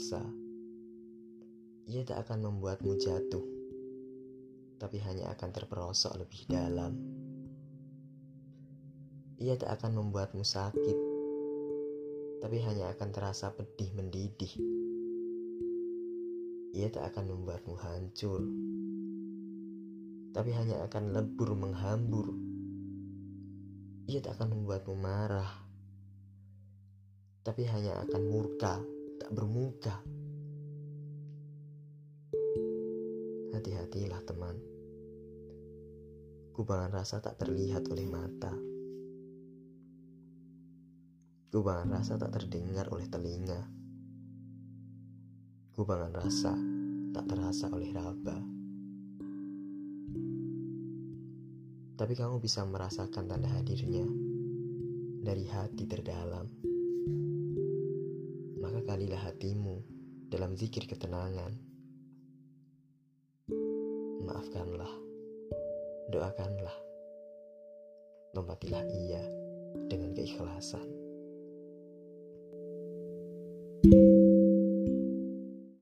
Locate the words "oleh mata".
37.92-38.56